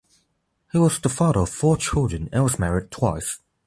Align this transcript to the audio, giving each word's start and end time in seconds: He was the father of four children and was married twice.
He 0.71 0.79
was 0.79 0.99
the 0.99 1.09
father 1.09 1.41
of 1.41 1.49
four 1.51 1.77
children 1.77 2.27
and 2.33 2.41
was 2.43 2.57
married 2.57 2.89
twice. 2.89 3.37